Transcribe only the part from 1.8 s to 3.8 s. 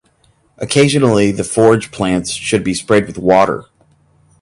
plants should be sprayed with water.